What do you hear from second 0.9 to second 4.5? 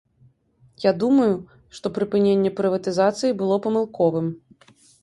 думаю, што прыпыненне прыватызацыі было памылковым.